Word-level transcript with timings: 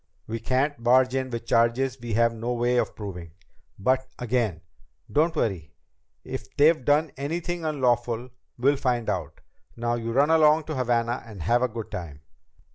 We 0.25 0.39
can't 0.39 0.81
barge 0.83 1.13
in 1.13 1.29
with 1.29 1.45
charges 1.45 1.99
we 2.01 2.15
have 2.15 2.33
no 2.33 2.53
way 2.53 2.77
of 2.77 2.95
proving. 2.95 3.33
But 3.77 4.07
again, 4.17 4.61
don't 5.11 5.35
worry. 5.35 5.75
If 6.23 6.57
they've 6.57 6.83
done 6.83 7.11
anything 7.17 7.63
unlawful, 7.65 8.31
we'll 8.57 8.77
find 8.77 9.11
out. 9.11 9.41
Now 9.75 9.93
you 9.93 10.11
run 10.11 10.31
along 10.31 10.63
to 10.63 10.75
Havana 10.75 11.21
and 11.23 11.43
have 11.43 11.61
a 11.61 11.67
good 11.67 11.91
time." 11.91 12.21